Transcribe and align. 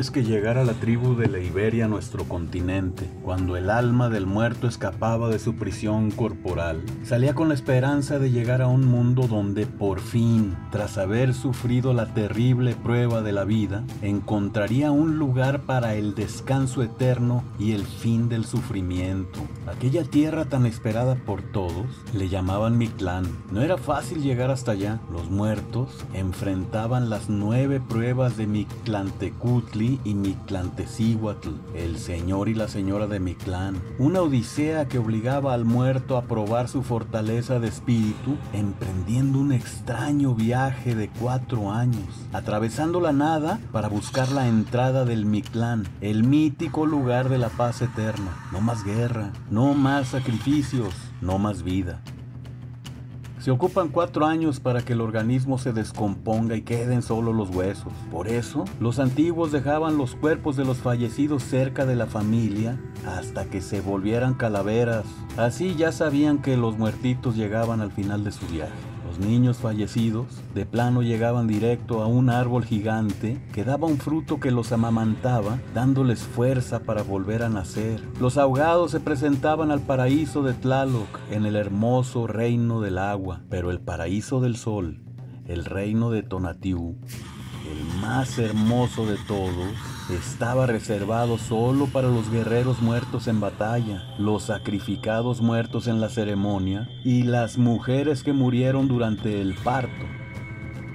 Antes 0.00 0.12
que 0.12 0.24
llegara 0.24 0.64
la 0.64 0.72
tribu 0.72 1.14
de 1.14 1.28
la 1.28 1.40
Iberia 1.40 1.84
a 1.84 1.88
nuestro 1.88 2.24
continente, 2.24 3.06
cuando 3.22 3.58
el 3.58 3.68
alma 3.68 4.08
del 4.08 4.24
muerto 4.24 4.66
escapaba 4.66 5.28
de 5.28 5.38
su 5.38 5.56
prisión 5.56 6.10
corporal, 6.10 6.82
salía 7.04 7.34
con 7.34 7.48
la 7.48 7.54
esperanza 7.54 8.18
de 8.18 8.30
llegar 8.30 8.62
a 8.62 8.66
un 8.66 8.86
mundo 8.86 9.26
donde 9.28 9.66
por 9.66 10.00
fin, 10.00 10.56
tras 10.70 10.96
haber 10.96 11.34
sufrido 11.34 11.92
la 11.92 12.14
terrible 12.14 12.74
prueba 12.76 13.20
de 13.20 13.32
la 13.32 13.44
vida, 13.44 13.84
encontraría 14.00 14.90
un 14.90 15.18
lugar 15.18 15.64
para 15.64 15.94
el 15.94 16.14
descanso 16.14 16.82
eterno 16.82 17.44
y 17.58 17.72
el 17.72 17.84
fin 17.84 18.30
del 18.30 18.46
sufrimiento. 18.46 19.40
Aquella 19.66 20.04
tierra 20.04 20.46
tan 20.46 20.64
esperada 20.64 21.14
por 21.14 21.42
todos 21.42 21.86
le 22.14 22.30
llamaban 22.30 22.78
Mictlán. 22.78 23.26
No 23.52 23.60
era 23.60 23.76
fácil 23.76 24.22
llegar 24.22 24.50
hasta 24.50 24.72
allá. 24.72 24.98
Los 25.12 25.28
muertos 25.28 26.06
enfrentaban 26.14 27.10
las 27.10 27.28
nueve 27.28 27.82
pruebas 27.86 28.38
de 28.38 28.46
Mictlantecutli 28.46 29.89
y 30.04 30.14
Mictlantecíhuatl, 30.14 31.48
el 31.74 31.98
señor 31.98 32.48
y 32.48 32.54
la 32.54 32.68
señora 32.68 33.06
de 33.06 33.18
Mictlán. 33.18 33.80
Una 33.98 34.20
odisea 34.20 34.86
que 34.86 34.98
obligaba 34.98 35.54
al 35.54 35.64
muerto 35.64 36.16
a 36.16 36.24
probar 36.24 36.68
su 36.68 36.82
fortaleza 36.82 37.58
de 37.58 37.68
espíritu, 37.68 38.36
emprendiendo 38.52 39.38
un 39.38 39.52
extraño 39.52 40.34
viaje 40.34 40.94
de 40.94 41.08
cuatro 41.08 41.72
años, 41.72 42.26
atravesando 42.32 43.00
la 43.00 43.12
nada 43.12 43.58
para 43.72 43.88
buscar 43.88 44.30
la 44.30 44.46
entrada 44.46 45.04
del 45.04 45.24
Mictlán, 45.24 45.88
el 46.00 46.24
mítico 46.24 46.86
lugar 46.86 47.28
de 47.28 47.38
la 47.38 47.48
paz 47.48 47.82
eterna. 47.82 48.36
No 48.52 48.60
más 48.60 48.84
guerra, 48.84 49.32
no 49.50 49.74
más 49.74 50.08
sacrificios, 50.08 50.94
no 51.20 51.38
más 51.38 51.62
vida. 51.62 52.02
Se 53.40 53.50
ocupan 53.50 53.88
cuatro 53.88 54.26
años 54.26 54.60
para 54.60 54.82
que 54.82 54.92
el 54.92 55.00
organismo 55.00 55.56
se 55.56 55.72
descomponga 55.72 56.56
y 56.56 56.62
queden 56.62 57.00
solo 57.00 57.32
los 57.32 57.48
huesos. 57.48 57.90
Por 58.10 58.28
eso, 58.28 58.66
los 58.80 58.98
antiguos 58.98 59.50
dejaban 59.50 59.96
los 59.96 60.14
cuerpos 60.14 60.56
de 60.56 60.66
los 60.66 60.76
fallecidos 60.76 61.42
cerca 61.42 61.86
de 61.86 61.96
la 61.96 62.04
familia 62.04 62.78
hasta 63.06 63.46
que 63.46 63.62
se 63.62 63.80
volvieran 63.80 64.34
calaveras. 64.34 65.06
Así 65.38 65.74
ya 65.74 65.90
sabían 65.90 66.42
que 66.42 66.58
los 66.58 66.76
muertitos 66.76 67.34
llegaban 67.34 67.80
al 67.80 67.90
final 67.90 68.24
de 68.24 68.32
su 68.32 68.46
viaje. 68.46 68.89
Los 69.10 69.18
niños 69.18 69.56
fallecidos 69.56 70.28
de 70.54 70.66
plano 70.66 71.02
llegaban 71.02 71.48
directo 71.48 72.00
a 72.00 72.06
un 72.06 72.30
árbol 72.30 72.64
gigante 72.64 73.44
que 73.52 73.64
daba 73.64 73.88
un 73.88 73.98
fruto 73.98 74.38
que 74.38 74.52
los 74.52 74.70
amamantaba, 74.70 75.58
dándoles 75.74 76.20
fuerza 76.20 76.84
para 76.84 77.02
volver 77.02 77.42
a 77.42 77.48
nacer. 77.48 78.00
Los 78.20 78.38
ahogados 78.38 78.92
se 78.92 79.00
presentaban 79.00 79.72
al 79.72 79.80
paraíso 79.80 80.44
de 80.44 80.54
Tlaloc 80.54 81.08
en 81.28 81.44
el 81.44 81.56
hermoso 81.56 82.28
reino 82.28 82.80
del 82.80 82.98
agua, 82.98 83.40
pero 83.50 83.72
el 83.72 83.80
paraíso 83.80 84.40
del 84.40 84.56
sol, 84.56 85.02
el 85.44 85.64
reino 85.64 86.12
de 86.12 86.22
Tonatiuh, 86.22 86.94
el 87.68 88.00
más 88.00 88.38
hermoso 88.38 89.06
de 89.06 89.16
todos, 89.26 89.74
estaba 90.16 90.66
reservado 90.66 91.38
solo 91.38 91.86
para 91.86 92.08
los 92.08 92.30
guerreros 92.30 92.82
muertos 92.82 93.28
en 93.28 93.40
batalla, 93.40 94.14
los 94.18 94.44
sacrificados 94.44 95.40
muertos 95.40 95.86
en 95.86 96.00
la 96.00 96.08
ceremonia 96.08 96.88
y 97.04 97.22
las 97.22 97.58
mujeres 97.58 98.22
que 98.22 98.32
murieron 98.32 98.88
durante 98.88 99.40
el 99.40 99.54
parto. 99.54 100.19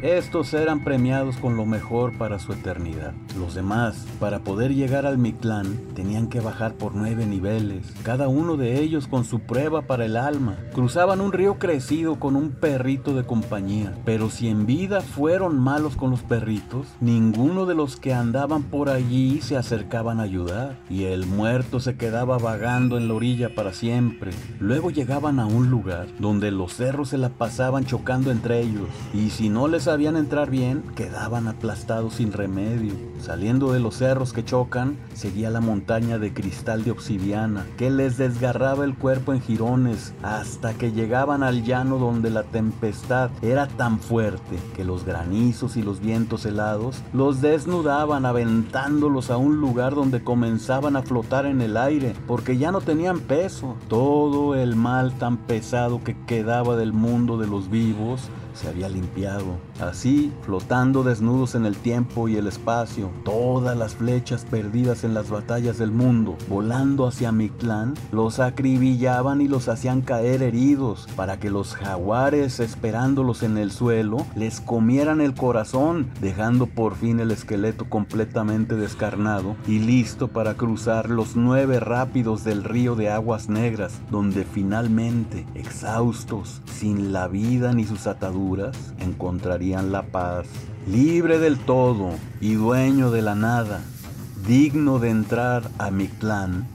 Estos 0.01 0.53
eran 0.53 0.83
premiados 0.83 1.37
con 1.37 1.55
lo 1.55 1.65
mejor 1.65 2.17
para 2.17 2.37
su 2.39 2.53
eternidad. 2.53 3.13
Los 3.39 3.55
demás, 3.55 4.05
para 4.19 4.39
poder 4.39 4.75
llegar 4.75 5.05
al 5.05 5.17
Mictlán, 5.17 5.77
tenían 5.95 6.27
que 6.27 6.41
bajar 6.41 6.73
por 6.73 6.93
nueve 6.95 7.25
niveles, 7.25 7.93
cada 8.03 8.27
uno 8.27 8.57
de 8.57 8.81
ellos 8.81 9.07
con 9.07 9.25
su 9.25 9.39
prueba 9.39 9.83
para 9.83 10.05
el 10.05 10.17
alma. 10.17 10.57
Cruzaban 10.73 11.21
un 11.21 11.31
río 11.31 11.57
crecido 11.59 12.19
con 12.19 12.35
un 12.35 12.51
perrito 12.51 13.13
de 13.13 13.23
compañía, 13.23 13.93
pero 14.05 14.29
si 14.29 14.47
en 14.47 14.65
vida 14.65 15.01
fueron 15.01 15.59
malos 15.59 15.95
con 15.95 16.11
los 16.11 16.21
perritos, 16.21 16.87
ninguno 16.99 17.65
de 17.65 17.75
los 17.75 17.95
que 17.95 18.13
andaban 18.13 18.63
por 18.63 18.89
allí 18.89 19.41
se 19.41 19.57
acercaban 19.57 20.19
a 20.19 20.23
ayudar, 20.23 20.77
y 20.89 21.05
el 21.05 21.25
muerto 21.25 21.79
se 21.79 21.95
quedaba 21.95 22.37
vagando 22.37 22.97
en 22.97 23.07
la 23.07 23.13
orilla 23.13 23.55
para 23.55 23.73
siempre. 23.73 24.31
Luego 24.59 24.91
llegaban 24.91 25.39
a 25.39 25.45
un 25.45 25.69
lugar 25.69 26.07
donde 26.19 26.51
los 26.51 26.73
cerros 26.73 27.09
se 27.09 27.17
la 27.17 27.29
pasaban 27.29 27.85
chocando 27.85 28.31
entre 28.31 28.61
ellos, 28.61 28.89
y 29.13 29.29
si 29.29 29.49
no 29.49 29.67
les 29.67 29.84
sabían 29.85 30.17
entrar 30.17 30.49
bien, 30.49 30.81
quedaban 30.95 31.47
aplastados 31.47 32.15
sin 32.15 32.31
remedio. 32.31 32.93
Saliendo 33.21 33.71
de 33.71 33.79
los 33.79 33.97
cerros 33.97 34.33
que 34.33 34.43
chocan, 34.43 34.97
seguía 35.13 35.51
la 35.51 35.61
montaña 35.61 36.17
de 36.17 36.33
cristal 36.33 36.83
de 36.83 36.89
obsidiana, 36.89 37.67
que 37.77 37.91
les 37.91 38.17
desgarraba 38.17 38.83
el 38.83 38.95
cuerpo 38.95 39.31
en 39.31 39.41
jirones, 39.41 40.15
hasta 40.23 40.73
que 40.73 40.91
llegaban 40.91 41.43
al 41.43 41.63
llano 41.63 41.99
donde 41.99 42.31
la 42.31 42.41
tempestad 42.41 43.29
era 43.43 43.67
tan 43.67 43.99
fuerte 43.99 44.57
que 44.75 44.83
los 44.83 45.05
granizos 45.05 45.77
y 45.77 45.83
los 45.83 45.99
vientos 45.99 46.47
helados 46.47 47.03
los 47.13 47.41
desnudaban 47.41 48.25
aventándolos 48.25 49.29
a 49.29 49.37
un 49.37 49.61
lugar 49.61 49.93
donde 49.93 50.23
comenzaban 50.23 50.95
a 50.95 51.03
flotar 51.03 51.45
en 51.45 51.61
el 51.61 51.77
aire, 51.77 52.15
porque 52.25 52.57
ya 52.57 52.71
no 52.71 52.81
tenían 52.81 53.19
peso. 53.19 53.75
Todo 53.87 54.55
el 54.55 54.75
mal 54.75 55.13
tan 55.19 55.37
pesado 55.37 56.03
que 56.03 56.17
quedaba 56.25 56.75
del 56.75 56.91
mundo 56.91 57.37
de 57.37 57.45
los 57.45 57.69
vivos 57.69 58.29
se 58.55 58.67
había 58.67 58.89
limpiado. 58.89 59.64
Así, 59.79 60.31
flotando 60.43 61.03
desnudos 61.03 61.53
en 61.53 61.65
el 61.65 61.75
tiempo 61.75 62.29
y 62.29 62.37
el 62.37 62.47
espacio, 62.47 63.11
todas 63.25 63.77
las 63.77 63.95
flechas 63.95 64.45
perdidas 64.45 65.03
en 65.03 65.13
las 65.13 65.29
batallas 65.29 65.77
del 65.77 65.91
mundo, 65.91 66.37
volando 66.47 67.05
hacia 67.05 67.33
Mictlán, 67.33 67.93
los 68.13 68.39
acribillaban 68.39 69.41
y 69.41 69.49
los 69.49 69.67
hacían 69.67 70.01
caer 70.01 70.43
heridos, 70.43 71.07
para 71.17 71.39
que 71.39 71.49
los 71.49 71.75
jaguares, 71.75 72.61
esperándolos 72.61 73.43
en 73.43 73.57
el 73.57 73.71
suelo, 73.71 74.25
les 74.35 74.61
comieran 74.61 75.19
el 75.19 75.33
corazón, 75.33 76.07
dejando 76.21 76.67
por 76.67 76.95
fin 76.95 77.19
el 77.19 77.31
esqueleto 77.31 77.89
completamente 77.89 78.75
descarnado 78.75 79.57
y 79.67 79.79
listo 79.79 80.29
para 80.29 80.53
cruzar 80.53 81.09
los 81.09 81.35
nueve 81.35 81.81
rápidos 81.81 82.45
del 82.45 82.63
río 82.63 82.95
de 82.95 83.09
aguas 83.09 83.49
negras, 83.49 83.99
donde 84.09 84.45
finalmente, 84.45 85.45
exhaustos, 85.53 86.61
sin 86.65 87.11
la 87.11 87.27
vida 87.27 87.73
ni 87.73 87.83
sus 87.83 88.07
ataduras, 88.07 88.93
encontrarían 88.99 89.64
la 89.73 90.03
paz, 90.03 90.47
libre 90.87 91.39
del 91.39 91.57
todo 91.57 92.11
y 92.39 92.53
dueño 92.53 93.09
de 93.09 93.23
la 93.23 93.33
nada, 93.33 93.81
digno 94.47 94.99
de 94.99 95.09
entrar 95.09 95.71
a 95.79 95.89
mi 95.89 96.07
clan, 96.07 96.67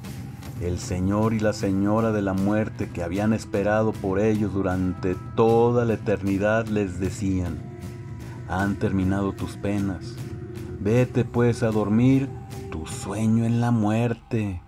el 0.61 0.79
señor 0.79 1.33
y 1.33 1.39
la 1.39 1.53
señora 1.53 2.11
de 2.11 2.21
la 2.21 2.33
muerte 2.33 2.89
que 2.89 3.05
habían 3.05 3.33
esperado 3.33 3.93
por 3.93 4.19
ellos 4.19 4.53
durante 4.53 5.15
toda 5.37 5.85
la 5.85 5.95
eternidad 5.95 6.67
les 6.67 6.99
decían, 6.99 7.59
han 8.49 8.77
terminado 8.77 9.33
tus 9.33 9.57
penas, 9.57 10.17
vete 10.81 11.25
pues 11.25 11.63
a 11.63 11.71
dormir 11.71 12.29
tu 12.73 12.87
sueño 12.87 13.45
en 13.45 13.61
la 13.61 13.71
muerte. 13.71 14.63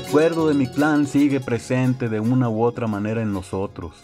Recuerdo 0.00 0.46
de 0.46 0.54
mi 0.54 0.68
clan 0.68 1.08
sigue 1.08 1.40
presente 1.40 2.08
de 2.08 2.20
una 2.20 2.48
u 2.48 2.62
otra 2.62 2.86
manera 2.86 3.20
en 3.20 3.32
nosotros. 3.32 3.96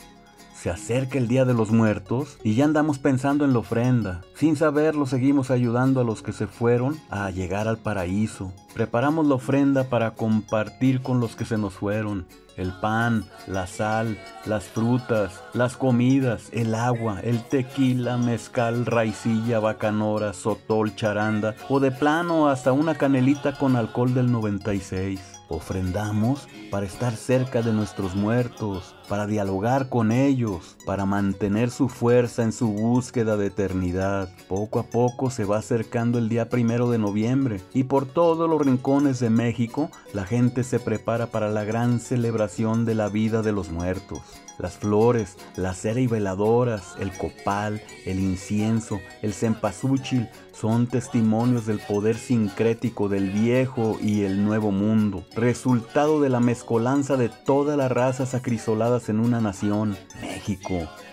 Se 0.52 0.68
acerca 0.68 1.18
el 1.18 1.28
Día 1.28 1.44
de 1.44 1.54
los 1.54 1.70
Muertos 1.70 2.36
y 2.42 2.56
ya 2.56 2.64
andamos 2.64 2.98
pensando 2.98 3.44
en 3.44 3.52
la 3.52 3.60
ofrenda. 3.60 4.22
Sin 4.34 4.56
saberlo 4.56 5.06
seguimos 5.06 5.52
ayudando 5.52 6.00
a 6.00 6.04
los 6.04 6.20
que 6.20 6.32
se 6.32 6.48
fueron 6.48 6.98
a 7.10 7.30
llegar 7.30 7.68
al 7.68 7.78
paraíso. 7.78 8.52
Preparamos 8.74 9.26
la 9.28 9.36
ofrenda 9.36 9.84
para 9.84 10.14
compartir 10.14 11.00
con 11.00 11.20
los 11.20 11.36
que 11.36 11.44
se 11.44 11.58
nos 11.58 11.74
fueron. 11.74 12.26
El 12.56 12.72
pan, 12.72 13.24
la 13.46 13.68
sal, 13.68 14.18
las 14.46 14.64
frutas, 14.64 15.44
las 15.52 15.76
comidas, 15.76 16.48
el 16.50 16.74
agua, 16.74 17.20
el 17.22 17.40
tequila, 17.44 18.16
mezcal, 18.16 18.84
raicilla, 18.84 19.60
bacanora, 19.60 20.32
sotol, 20.32 20.96
charanda 20.96 21.54
o 21.68 21.78
de 21.78 21.92
plano 21.92 22.48
hasta 22.48 22.72
una 22.72 22.96
canelita 22.96 23.56
con 23.56 23.76
alcohol 23.76 24.12
del 24.12 24.32
96. 24.32 25.33
Ofrendamos 25.54 26.48
para 26.70 26.86
estar 26.86 27.14
cerca 27.14 27.62
de 27.62 27.72
nuestros 27.72 28.16
muertos, 28.16 28.96
para 29.08 29.26
dialogar 29.26 29.88
con 29.88 30.10
ellos, 30.10 30.76
para 30.84 31.06
mantener 31.06 31.70
su 31.70 31.88
fuerza 31.88 32.42
en 32.42 32.52
su 32.52 32.68
búsqueda 32.68 33.36
de 33.36 33.46
eternidad. 33.46 34.28
Poco 34.48 34.80
a 34.80 34.82
poco 34.84 35.30
se 35.30 35.44
va 35.44 35.58
acercando 35.58 36.18
el 36.18 36.28
día 36.28 36.48
primero 36.48 36.90
de 36.90 36.98
noviembre 36.98 37.60
y 37.72 37.84
por 37.84 38.06
todos 38.06 38.50
los 38.50 38.60
rincones 38.60 39.20
de 39.20 39.30
México 39.30 39.90
la 40.12 40.24
gente 40.24 40.64
se 40.64 40.80
prepara 40.80 41.28
para 41.28 41.48
la 41.50 41.64
gran 41.64 42.00
celebración 42.00 42.84
de 42.84 42.96
la 42.96 43.08
vida 43.08 43.42
de 43.42 43.52
los 43.52 43.70
muertos. 43.70 44.43
Las 44.58 44.74
flores, 44.74 45.36
las 45.56 45.78
cera 45.78 46.00
y 46.00 46.06
veladoras, 46.06 46.94
el 46.98 47.12
copal, 47.16 47.82
el 48.06 48.18
incienso, 48.20 49.00
el 49.22 49.32
cempasúchil 49.32 50.28
son 50.52 50.86
testimonios 50.86 51.66
del 51.66 51.80
poder 51.80 52.16
sincrético 52.16 53.08
del 53.08 53.30
viejo 53.30 53.98
y 54.00 54.22
el 54.22 54.44
nuevo 54.44 54.70
mundo, 54.70 55.24
resultado 55.34 56.20
de 56.20 56.28
la 56.28 56.40
mezcolanza 56.40 57.16
de 57.16 57.28
todas 57.28 57.76
las 57.76 57.90
razas 57.90 58.34
acrisoladas 58.34 59.08
en 59.08 59.20
una 59.20 59.40
nación, 59.40 59.96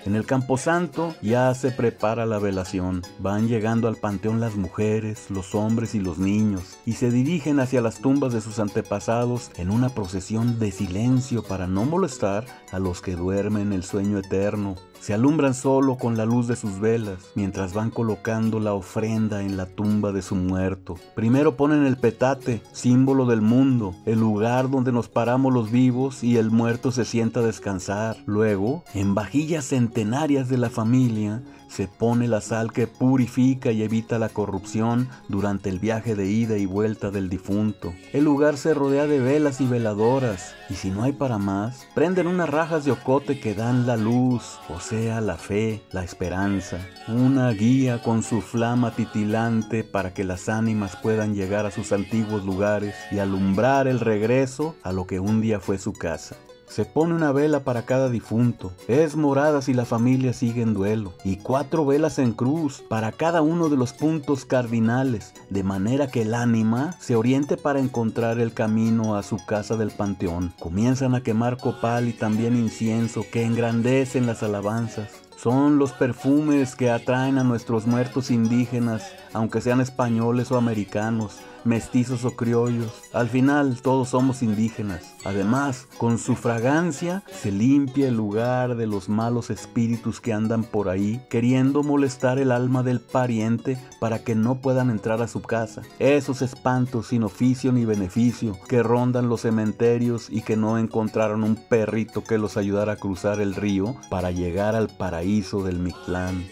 En 0.06 0.16
el 0.16 0.26
Camposanto 0.26 1.16
ya 1.22 1.54
se 1.54 1.72
prepara 1.72 2.26
la 2.26 2.38
velación. 2.40 3.02
Van 3.20 3.48
llegando 3.48 3.88
al 3.88 3.96
panteón 3.96 4.42
las 4.42 4.56
mujeres, 4.56 5.30
los 5.30 5.56
hombres 5.56 5.96
y 5.96 6.00
los 6.00 6.18
niños, 6.18 6.78
y 6.86 6.94
se 6.94 7.12
dirigen 7.12 7.60
hacia 7.60 7.82
las 7.82 8.00
tumbas 8.00 8.34
de 8.34 8.42
sus 8.42 8.60
antepasados 8.60 9.52
en 9.56 9.72
una 9.72 9.90
procesión 9.90 10.60
de 10.60 10.72
silencio 10.72 11.44
para 11.44 11.68
no 11.68 11.86
molestar 11.86 12.46
a 12.72 12.80
los 12.80 13.02
que 13.02 13.16
duermen 13.16 13.72
el 13.72 13.84
sueño 13.84 14.18
eterno 14.18 14.76
se 15.02 15.16
alumbran 15.16 15.56
solo 15.56 15.98
con 15.98 16.16
la 16.16 16.26
luz 16.26 16.48
de 16.48 16.56
sus 16.56 16.80
velas 16.80 17.32
mientras 17.34 17.74
van 17.74 17.90
colocando 17.90 18.60
la 18.60 18.74
ofrenda 18.74 19.42
en 19.42 19.58
la 19.58 19.66
tumba 19.66 20.12
de 20.12 20.22
su 20.22 20.36
muerto. 20.36 20.96
Primero 21.16 21.58
ponen 21.58 21.88
el 21.88 21.98
petate, 21.98 22.62
símbolo 22.72 23.26
del 23.26 23.42
mundo, 23.42 23.96
el 24.06 24.20
lugar 24.20 24.70
donde 24.70 24.92
nos 24.92 25.10
paramos 25.10 25.52
los 25.52 25.72
vivos 25.72 26.24
y 26.24 26.38
el 26.38 26.52
muerto 26.52 26.92
se 26.92 27.04
sienta 27.04 27.40
a 27.40 27.44
descansar. 27.44 28.18
Luego, 28.28 28.84
en 28.94 29.16
vajillas 29.16 29.66
centenarias 29.66 30.50
de 30.50 30.60
la 30.60 30.70
familia, 30.70 31.42
se 31.72 31.88
pone 31.88 32.28
la 32.28 32.42
sal 32.42 32.74
que 32.74 32.86
purifica 32.86 33.72
y 33.72 33.82
evita 33.82 34.20
la 34.20 34.28
corrupción 34.28 35.08
durante 35.30 35.70
el 35.70 35.80
viaje 35.80 36.16
de 36.16 36.30
ida 36.30 36.58
y 36.58 36.66
vuelta 36.66 37.12
del 37.12 37.30
difunto. 37.30 37.94
El 38.12 38.26
lugar 38.26 38.58
se 38.58 38.74
rodea 38.74 39.08
de 39.08 39.20
velas 39.20 39.62
y 39.62 39.66
veladoras, 39.66 40.54
y 40.70 40.74
si 40.74 40.90
no 40.90 41.04
hay 41.04 41.14
para 41.14 41.38
más, 41.38 41.88
prenden 41.96 42.28
unas 42.28 42.50
rajas 42.50 42.84
de 42.84 42.92
ocote 42.92 43.40
que 43.40 43.56
dan 43.56 43.88
la 43.88 43.96
luz, 43.96 44.60
sea, 44.92 45.22
la 45.22 45.38
fe, 45.38 45.82
la 45.94 46.04
esperanza, 46.04 46.78
una 47.08 47.50
guía 47.52 48.04
con 48.04 48.24
su 48.24 48.42
flama 48.42 48.94
titilante 48.94 49.86
para 49.86 50.14
que 50.14 50.26
las 50.26 50.50
ánimas 50.50 50.98
puedan 50.98 51.34
llegar 51.34 51.66
a 51.66 51.72
sus 51.72 51.94
antiguos 51.94 52.44
lugares 52.44 52.94
y 53.10 53.20
alumbrar 53.20 53.88
el 53.88 54.02
regreso 54.02 54.76
a 54.84 54.92
lo 54.92 55.08
que 55.08 55.22
un 55.22 55.40
día 55.40 55.62
fue 55.62 55.78
su 55.78 55.94
casa. 55.94 56.36
Se 56.72 56.86
pone 56.86 57.14
una 57.14 57.34
vela 57.34 57.66
para 57.66 57.82
cada 57.82 58.10
difunto. 58.10 58.72
Es 58.88 59.18
morada 59.18 59.62
si 59.62 59.74
la 59.74 59.84
familia 59.84 60.32
sigue 60.32 60.62
en 60.62 60.74
duelo. 60.74 61.12
Y 61.26 61.36
cuatro 61.36 61.86
velas 61.86 62.18
en 62.18 62.32
cruz 62.32 62.82
para 62.88 63.12
cada 63.12 63.42
uno 63.42 63.68
de 63.68 63.76
los 63.76 63.92
puntos 63.92 64.46
cardinales, 64.46 65.34
de 65.50 65.64
manera 65.64 66.08
que 66.08 66.22
el 66.22 66.34
ánima 66.34 66.96
se 67.02 67.18
oriente 67.18 67.58
para 67.58 67.82
encontrar 67.82 68.40
el 68.40 68.54
camino 68.54 69.18
a 69.18 69.24
su 69.24 69.36
casa 69.46 69.76
del 69.76 69.92
panteón. 69.92 70.54
Comienzan 70.62 71.14
a 71.14 71.24
quemar 71.24 71.58
copal 71.58 72.08
y 72.08 72.14
también 72.14 72.56
incienso 72.56 73.26
que 73.30 73.44
engrandecen 73.44 74.26
las 74.26 74.42
alabanzas. 74.42 75.10
Son 75.36 75.78
los 75.78 75.92
perfumes 75.92 76.78
que 76.78 76.90
atraen 76.90 77.38
a 77.38 77.44
nuestros 77.44 77.86
muertos 77.86 78.32
indígenas, 78.32 79.12
aunque 79.34 79.60
sean 79.60 79.82
españoles 79.82 80.54
o 80.54 80.58
americanos 80.58 81.42
mestizos 81.64 82.26
o 82.26 82.36
criollos. 82.36 82.92
Al 83.14 83.30
final 83.30 83.82
todos 83.82 84.10
somos 84.10 84.42
indígenas. 84.42 85.16
Además, 85.24 85.88
con 85.98 86.18
su 86.18 86.36
fragancia 86.36 87.24
se 87.32 87.52
limpia 87.52 88.08
el 88.08 88.16
lugar 88.16 88.76
de 88.76 88.88
los 88.88 89.10
malos 89.10 89.50
espíritus 89.50 90.20
que 90.20 90.34
andan 90.34 90.64
por 90.64 90.90
ahí 90.90 91.22
queriendo 91.30 91.84
molestar 91.84 92.40
el 92.40 92.52
alma 92.52 92.84
del 92.84 93.00
pariente 93.00 93.78
para 94.00 94.24
que 94.24 94.36
no 94.36 94.62
puedan 94.62 94.90
entrar 94.90 95.22
a 95.22 95.28
su 95.28 95.42
casa. 95.42 95.82
Esos 96.00 96.42
espantos 96.42 97.08
sin 97.08 97.24
oficio 97.24 97.72
ni 97.72 97.86
beneficio 97.86 98.58
que 98.68 98.84
rondan 98.84 99.30
los 99.30 99.42
cementerios 99.42 100.28
y 100.30 100.42
que 100.42 100.58
no 100.58 100.78
encontraron 100.78 101.44
un 101.44 101.56
perrito 101.56 102.24
que 102.24 102.38
los 102.38 102.58
ayudara 102.58 102.94
a 102.94 102.98
cruzar 102.98 103.40
el 103.40 103.56
río 103.56 103.96
para 104.10 104.32
llegar 104.32 104.76
al 104.76 104.88
paraíso 104.88 105.64
del 105.64 105.80
Mictlán. 105.80 106.46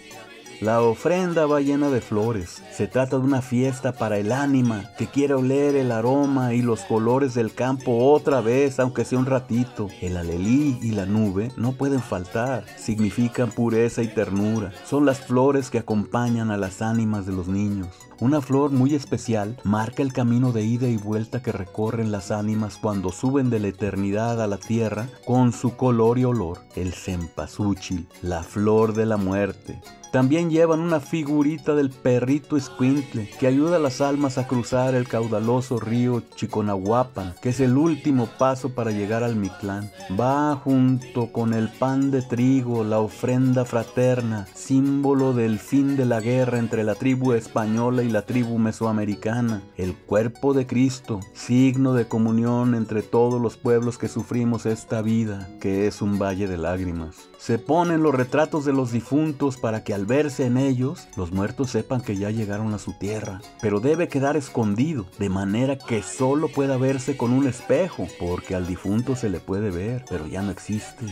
La 0.62 0.82
ofrenda 0.82 1.46
va 1.46 1.62
llena 1.62 1.90
de 1.90 2.02
flores. 2.02 2.62
Se 2.74 2.88
trata 2.88 3.18
de 3.18 3.24
una 3.24 3.42
fiesta 3.42 3.94
para 3.94 4.18
el 4.18 4.34
ánima 4.34 4.92
que 4.98 5.08
quiere 5.08 5.34
oler 5.36 5.78
el 5.78 5.90
aroma 5.90 6.54
y 6.54 6.62
los 6.62 6.82
colores 6.82 7.34
del 7.34 7.54
campo 7.54 8.12
otra 8.12 8.42
vez, 8.42 8.78
aunque 8.78 9.06
sea 9.06 9.20
un 9.20 9.26
ratito. 9.26 9.88
El 10.02 10.18
alelí 10.18 10.78
y 10.82 10.92
la 10.92 11.06
nube 11.06 11.54
no 11.56 11.72
pueden 11.72 12.02
faltar. 12.02 12.66
Significan 12.76 13.52
pureza 13.52 14.04
y 14.04 14.10
ternura. 14.10 14.74
Son 14.86 15.06
las 15.06 15.22
flores 15.22 15.70
que 15.70 15.80
acompañan 15.80 16.52
a 16.52 16.58
las 16.58 16.82
ánimas 16.82 17.26
de 17.26 17.32
los 17.32 17.48
niños. 17.48 18.09
Una 18.21 18.42
flor 18.42 18.71
muy 18.71 18.95
especial 18.95 19.56
marca 19.63 20.04
el 20.04 20.12
camino 20.12 20.51
de 20.51 20.66
ida 20.66 20.89
y 20.89 20.98
vuelta 20.98 21.42
que 21.42 21.54
recorren 21.54 22.12
las 22.12 22.31
ánimas 22.31 22.75
cuando 22.75 23.13
suben 23.13 23.50
de 23.50 23.62
la 23.62 23.69
eternidad 23.69 24.42
a 24.42 24.48
la 24.48 24.57
tierra 24.57 25.07
con 25.25 25.54
su 25.54 25.77
color 25.77 26.19
y 26.19 26.25
olor, 26.25 26.60
el 26.75 26.94
cempasúchil, 26.94 28.10
la 28.21 28.44
flor 28.44 28.94
de 28.94 29.06
la 29.06 29.16
muerte. 29.16 29.80
También 30.12 30.50
llevan 30.50 30.80
una 30.80 31.00
figurita 31.00 31.75
del 31.75 31.92
perrito 31.92 32.57
escuintle 32.57 33.30
que 33.39 33.45
ayuda 33.45 33.75
a 33.75 33.80
las 33.80 34.01
almas 34.01 34.39
a 34.39 34.48
cruzar 34.48 34.95
el 34.95 35.07
caudaloso 35.07 35.80
río 35.80 36.24
Chiconahuapan, 36.36 37.36
que 37.44 37.50
es 37.50 37.60
el 37.60 37.77
último 37.77 38.27
paso 38.39 38.69
para 38.69 38.89
llegar 38.89 39.24
al 39.24 39.36
Mictlán. 39.36 39.92
Va 40.19 40.56
junto 40.56 41.31
con 41.31 41.54
el 41.54 41.69
pan 41.69 42.10
de 42.10 42.24
trigo, 42.24 42.83
la 42.83 43.00
ofrenda 43.00 43.65
fraterna, 43.65 44.48
símbolo 44.56 45.33
del 45.33 45.60
fin 45.60 45.95
de 45.95 46.06
la 46.06 46.22
guerra 46.22 46.57
entre 46.57 46.83
la 46.83 46.95
tribu 46.95 47.33
española 47.33 48.01
y 48.01 48.09
la 48.10 48.24
tribu 48.24 48.58
mesoamericana, 48.58 49.62
el 49.78 49.96
cuerpo 49.96 50.54
de 50.54 50.66
Cristo, 50.66 51.20
signo 51.34 51.94
de 51.94 52.08
comunión 52.08 52.76
entre 52.76 53.02
todos 53.02 53.42
los 53.42 53.58
pueblos 53.58 53.98
que 53.98 54.08
sufrimos 54.08 54.66
esta 54.66 55.02
vida, 55.02 55.50
que 55.60 55.88
es 55.88 56.02
un 56.02 56.20
valle 56.20 56.48
de 56.48 56.58
lágrimas. 56.58 57.16
Se 57.38 57.58
ponen 57.58 58.04
los 58.04 58.14
retratos 58.14 58.66
de 58.66 58.74
los 58.74 58.92
difuntos 58.92 59.58
para 59.58 59.84
que 59.84 59.94
al 59.94 60.06
verse 60.06 60.46
en 60.46 60.58
ellos, 60.58 61.08
los 61.16 61.32
muertos 61.32 61.70
sepan 61.70 62.02
que 62.02 62.18
ya 62.18 62.32
llegaron 62.32 62.74
a 62.74 62.80
su 62.80 62.94
tierra, 62.98 63.42
pero 63.62 63.80
debe 63.80 64.08
quedar 64.08 64.38
escondido, 64.38 65.06
de 65.18 65.30
manera 65.30 65.78
que 65.78 66.04
solo 66.04 66.50
pueda 66.50 66.78
verse 66.78 67.18
con 67.18 67.32
un 67.32 67.48
espejo, 67.48 68.08
porque 68.20 68.56
al 68.56 68.68
difunto 68.68 69.16
se 69.16 69.30
le 69.30 69.40
puede 69.40 69.72
ver, 69.72 70.04
pero 70.10 70.28
ya 70.28 70.42
no 70.42 70.52
existe. 70.52 71.06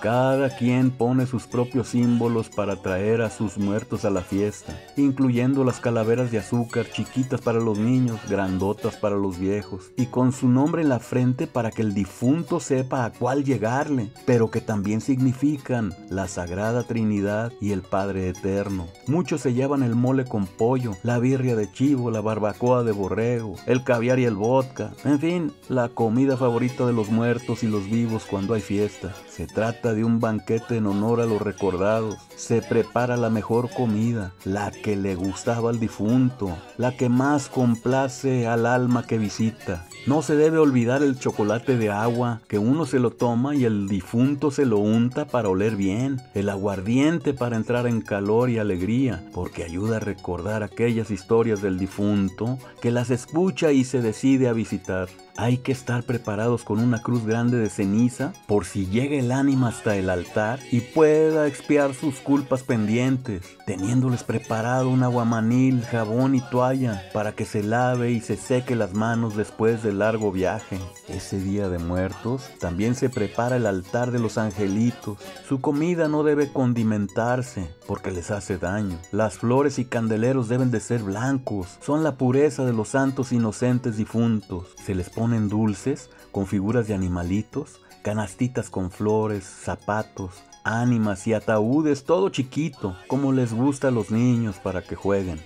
Cada 0.00 0.56
quien 0.56 0.92
pone 0.92 1.26
sus 1.26 1.48
propios 1.48 1.88
símbolos 1.88 2.48
para 2.48 2.76
traer 2.76 3.20
a 3.20 3.30
sus 3.30 3.58
muertos 3.58 4.04
a 4.04 4.10
la 4.10 4.20
fiesta, 4.20 4.78
incluyendo 4.96 5.64
las 5.64 5.80
calaveras 5.80 6.30
de 6.30 6.38
azúcar 6.38 6.86
chiquitas 6.88 7.40
para 7.40 7.58
los 7.58 7.78
niños, 7.78 8.20
grandotas 8.28 8.94
para 8.94 9.16
los 9.16 9.40
viejos, 9.40 9.90
y 9.96 10.06
con 10.06 10.30
su 10.30 10.48
nombre 10.48 10.82
en 10.82 10.88
la 10.88 11.00
frente 11.00 11.48
para 11.48 11.72
que 11.72 11.82
el 11.82 11.94
difunto 11.94 12.60
sepa 12.60 13.04
a 13.04 13.12
cuál 13.12 13.42
llegarle, 13.42 14.12
pero 14.24 14.52
que 14.52 14.60
también 14.60 15.00
significan 15.00 15.92
la 16.10 16.28
Sagrada 16.28 16.84
Trinidad 16.84 17.52
y 17.60 17.72
el 17.72 17.82
Padre 17.82 18.28
Eterno. 18.28 18.86
Muchos 19.08 19.40
se 19.40 19.52
llevan 19.52 19.82
el 19.82 19.96
mole 19.96 20.24
con 20.26 20.46
pollo, 20.46 20.92
la 21.02 21.18
birria 21.18 21.56
de 21.56 21.72
chivo, 21.72 22.12
la 22.12 22.20
barbacoa 22.20 22.84
de 22.84 22.92
borrego, 22.92 23.56
el 23.66 23.82
caviar 23.82 24.20
y 24.20 24.26
el 24.26 24.36
vodka, 24.36 24.92
en 25.04 25.18
fin, 25.18 25.52
la 25.68 25.88
comida 25.88 26.36
favorita 26.36 26.86
de 26.86 26.92
los 26.92 27.10
muertos 27.10 27.64
y 27.64 27.66
los 27.66 27.90
vivos 27.90 28.26
cuando 28.30 28.54
hay 28.54 28.60
fiesta. 28.60 29.12
Se 29.28 29.48
trata 29.48 29.87
de 29.94 30.04
un 30.04 30.20
banquete 30.20 30.76
en 30.76 30.86
honor 30.86 31.20
a 31.20 31.26
los 31.26 31.42
recordados. 31.42 32.16
Se 32.36 32.62
prepara 32.62 33.16
la 33.16 33.30
mejor 33.30 33.70
comida, 33.70 34.32
la 34.44 34.70
que 34.70 34.96
le 34.96 35.14
gustaba 35.14 35.70
al 35.70 35.80
difunto, 35.80 36.56
la 36.76 36.96
que 36.96 37.08
más 37.08 37.48
complace 37.48 38.46
al 38.46 38.66
alma 38.66 39.06
que 39.06 39.18
visita. 39.18 39.87
No 40.08 40.22
se 40.22 40.36
debe 40.36 40.56
olvidar 40.56 41.02
el 41.02 41.18
chocolate 41.18 41.76
de 41.76 41.90
agua, 41.90 42.40
que 42.48 42.58
uno 42.58 42.86
se 42.86 42.98
lo 42.98 43.10
toma 43.10 43.54
y 43.54 43.66
el 43.66 43.88
difunto 43.88 44.50
se 44.50 44.64
lo 44.64 44.78
unta 44.78 45.26
para 45.26 45.50
oler 45.50 45.76
bien, 45.76 46.18
el 46.32 46.48
aguardiente 46.48 47.34
para 47.34 47.56
entrar 47.56 47.86
en 47.86 48.00
calor 48.00 48.48
y 48.48 48.58
alegría, 48.58 49.22
porque 49.34 49.64
ayuda 49.64 49.98
a 49.98 50.00
recordar 50.00 50.62
aquellas 50.62 51.10
historias 51.10 51.60
del 51.60 51.78
difunto 51.78 52.58
que 52.80 52.90
las 52.90 53.10
escucha 53.10 53.70
y 53.72 53.84
se 53.84 54.00
decide 54.00 54.48
a 54.48 54.54
visitar. 54.54 55.10
Hay 55.40 55.58
que 55.58 55.70
estar 55.70 56.02
preparados 56.02 56.64
con 56.64 56.80
una 56.80 57.00
cruz 57.00 57.24
grande 57.24 57.58
de 57.58 57.70
ceniza 57.70 58.32
por 58.48 58.64
si 58.64 58.86
llega 58.86 59.16
el 59.16 59.30
ánima 59.30 59.68
hasta 59.68 59.94
el 59.94 60.10
altar 60.10 60.58
y 60.72 60.80
pueda 60.80 61.46
expiar 61.46 61.94
sus 61.94 62.16
culpas 62.16 62.64
pendientes, 62.64 63.42
teniéndoles 63.64 64.24
preparado 64.24 64.88
un 64.88 65.04
aguamanil, 65.04 65.84
jabón 65.84 66.34
y 66.34 66.40
toalla 66.40 67.04
para 67.12 67.36
que 67.36 67.44
se 67.44 67.62
lave 67.62 68.10
y 68.10 68.20
se 68.20 68.36
seque 68.36 68.74
las 68.74 68.94
manos 68.94 69.36
después 69.36 69.84
del 69.84 69.97
largo 69.98 70.32
viaje. 70.32 70.80
Ese 71.08 71.38
día 71.38 71.68
de 71.68 71.78
muertos 71.78 72.50
también 72.58 72.94
se 72.94 73.10
prepara 73.10 73.56
el 73.56 73.66
altar 73.66 74.10
de 74.10 74.18
los 74.18 74.38
angelitos. 74.38 75.18
Su 75.48 75.60
comida 75.60 76.08
no 76.08 76.24
debe 76.24 76.52
condimentarse 76.52 77.70
porque 77.86 78.10
les 78.10 78.30
hace 78.30 78.58
daño. 78.58 78.98
Las 79.12 79.38
flores 79.38 79.78
y 79.78 79.84
candeleros 79.84 80.48
deben 80.48 80.70
de 80.70 80.80
ser 80.80 81.02
blancos, 81.02 81.78
son 81.80 82.02
la 82.02 82.16
pureza 82.16 82.64
de 82.64 82.72
los 82.72 82.88
santos 82.88 83.30
inocentes 83.30 83.96
difuntos. 83.96 84.74
Se 84.84 84.94
les 84.94 85.10
pone 85.10 85.28
ponen 85.28 85.50
dulces 85.50 86.08
con 86.32 86.46
figuras 86.46 86.88
de 86.88 86.94
animalitos, 86.94 87.82
canastitas 88.02 88.70
con 88.70 88.90
flores, 88.90 89.44
zapatos, 89.44 90.42
ánimas 90.64 91.26
y 91.26 91.34
ataúdes, 91.34 92.04
todo 92.04 92.30
chiquito, 92.30 92.96
como 93.08 93.32
les 93.32 93.52
gusta 93.52 93.88
a 93.88 93.90
los 93.90 94.10
niños 94.10 94.56
para 94.56 94.80
que 94.80 94.96
jueguen. 94.96 95.38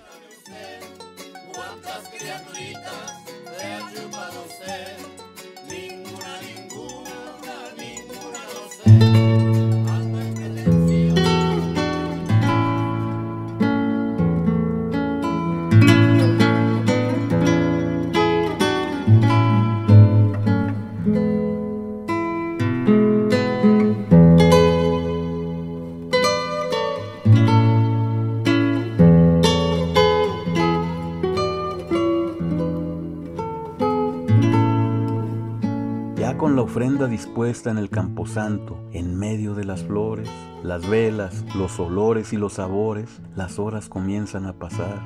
Dispuesta 37.09 37.71
en 37.71 37.79
el 37.79 37.91
camposanto, 37.91 38.79
en 38.93 39.19
medio 39.19 39.55
de 39.55 39.65
las 39.65 39.83
flores, 39.83 40.29
las 40.63 40.89
velas, 40.89 41.45
los 41.55 41.79
olores 41.81 42.33
y 42.33 42.37
los 42.37 42.55
sabores, 42.55 43.21
las 43.37 43.59
horas 43.59 43.89
comienzan 43.89 44.47
a 44.47 44.53
pasar. 44.55 45.01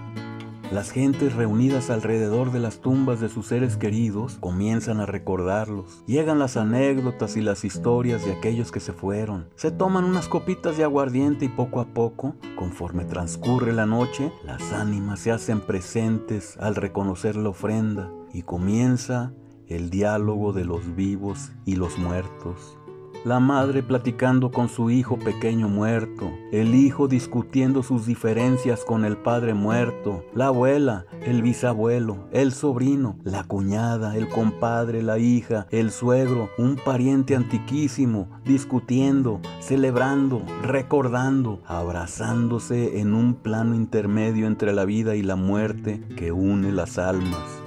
Las 0.73 0.91
gentes 0.91 1.37
reunidas 1.37 1.91
alrededor 1.91 2.51
de 2.51 2.59
las 2.59 2.81
tumbas 2.81 3.21
de 3.21 3.29
sus 3.29 3.47
seres 3.47 3.77
queridos 3.77 4.37
comienzan 4.41 4.99
a 4.99 5.07
recordarlos. 5.07 6.03
Llegan 6.07 6.41
las 6.41 6.57
anécdotas 6.57 7.37
y 7.37 7.41
las 7.41 7.65
historias 7.65 8.25
de 8.25 8.33
aquellos 8.33 8.73
que 8.73 8.81
se 8.81 8.93
fueron. 8.93 9.49
Se 9.55 9.71
toman 9.71 10.05
unas 10.05 10.27
copitas 10.27 10.77
de 10.77 10.83
aguardiente 10.83 11.45
y 11.45 11.49
poco 11.49 11.79
a 11.81 11.87
poco, 11.95 12.35
conforme 12.57 13.05
transcurre 13.05 13.73
la 13.73 13.87
noche, 13.87 14.33
las 14.45 14.73
ánimas 14.73 15.21
se 15.21 15.31
hacen 15.31 15.61
presentes 15.61 16.57
al 16.59 16.75
reconocer 16.75 17.37
la 17.37 17.51
ofrenda 17.51 18.11
y 18.33 18.43
comienza 18.43 19.33
el 19.69 19.91
diálogo 19.91 20.53
de 20.53 20.65
los 20.65 20.95
vivos 20.95 21.53
y 21.65 21.77
los 21.77 21.99
muertos 21.99 22.79
la 23.27 23.41
madre 23.41 23.83
platicando 23.83 24.53
con 24.53 24.69
su 24.69 24.89
hijo 24.89 25.19
pequeño 25.19 25.69
muerto, 25.69 26.31
el 26.53 26.77
hijo 26.77 27.09
discutiendo 27.09 27.83
sus 27.83 28.07
diferencias 28.07 28.85
con 28.85 29.05
el 29.05 29.17
padre 29.17 29.53
muerto, 29.53 30.25
la 30.33 30.47
abuela, 30.47 31.07
el 31.23 31.43
bisabuelo, 31.43 32.29
el 32.31 32.53
sobrino, 32.53 33.19
la 33.25 33.43
cuñada, 33.43 34.17
el 34.17 34.29
compadre, 34.29 35.03
la 35.03 35.19
hija, 35.19 35.67
el 35.73 35.91
suegro, 35.91 36.51
un 36.57 36.77
pariente 36.77 37.35
antiquísimo, 37.35 38.29
discutiendo, 38.45 39.41
celebrando, 39.59 40.45
recordando, 40.63 41.61
abrazándose 41.67 43.01
en 43.01 43.13
un 43.13 43.35
plano 43.35 43.75
intermedio 43.75 44.47
entre 44.47 44.73
la 44.73 44.85
vida 44.85 45.17
y 45.17 45.23
la 45.23 45.35
muerte 45.35 46.01
que 46.17 46.31
une 46.31 46.71
las 46.71 46.97
almas. 46.97 47.66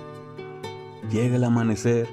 Llega 1.12 1.38
el 1.38 1.44
amanecer 1.44 2.08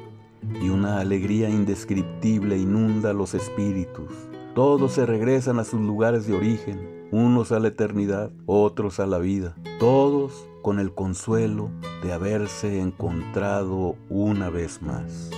y 0.63 0.71
una 0.71 1.01
alegría 1.01 1.51
indescriptible 1.51 2.57
inunda 2.57 3.13
los 3.13 3.35
espíritus. 3.35 4.11
Todos 4.55 4.93
se 4.93 5.05
regresan 5.05 5.59
a 5.59 5.65
sus 5.65 5.83
lugares 5.83 6.27
de 6.27 6.35
origen, 6.35 7.07
unos 7.13 7.53
a 7.53 7.59
la 7.59 7.69
eternidad, 7.69 8.31
otros 8.47 8.99
a 8.99 9.07
la 9.07 9.19
vida, 9.19 9.55
todos 9.79 10.49
con 10.63 10.81
el 10.81 10.95
consuelo 10.95 11.69
de 12.03 12.15
haberse 12.15 12.81
encontrado 12.81 13.97
una 14.09 14.49
vez 14.49 14.81
más. 14.81 15.31